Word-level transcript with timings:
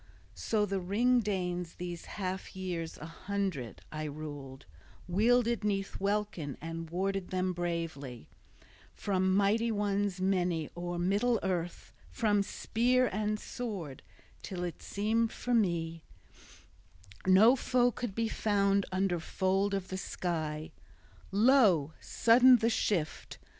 So 0.33 0.65
the 0.65 0.79
Ring 0.79 1.19
Danes 1.19 1.75
these 1.75 2.05
half 2.05 2.55
years 2.55 2.97
a 2.97 3.05
hundred 3.05 3.83
I 3.91 4.05
ruled, 4.05 4.65
wielded 5.07 5.63
'neath 5.63 5.99
welkin, 5.99 6.57
and 6.59 6.89
warded 6.89 7.27
them 7.27 7.53
bravely 7.53 8.27
from 8.95 9.35
mighty 9.35 9.69
ones 9.69 10.19
many 10.19 10.71
o'er 10.75 10.97
middle 10.97 11.39
earth, 11.43 11.93
from 12.09 12.41
spear 12.41 13.09
and 13.13 13.39
sword, 13.39 14.01
till 14.41 14.63
it 14.63 14.81
seemed 14.81 15.31
for 15.31 15.53
me 15.53 16.03
no 17.27 17.55
foe 17.55 17.91
could 17.91 18.15
be 18.15 18.27
found 18.27 18.87
under 18.91 19.19
fold 19.19 19.75
of 19.75 19.89
the 19.89 19.97
sky. 19.97 20.71
Lo, 21.31 21.93
sudden 21.99 22.55
the 22.57 22.71
shift! 22.71 23.37